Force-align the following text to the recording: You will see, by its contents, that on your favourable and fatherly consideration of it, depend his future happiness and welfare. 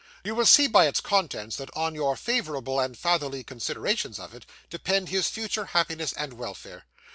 You 0.23 0.33
will 0.33 0.47
see, 0.47 0.65
by 0.65 0.87
its 0.87 0.99
contents, 0.99 1.57
that 1.57 1.69
on 1.77 1.93
your 1.93 2.15
favourable 2.17 2.79
and 2.79 2.97
fatherly 2.97 3.43
consideration 3.43 4.15
of 4.17 4.33
it, 4.33 4.47
depend 4.71 5.09
his 5.09 5.27
future 5.29 5.65
happiness 5.65 6.11
and 6.13 6.33
welfare. 6.33 6.85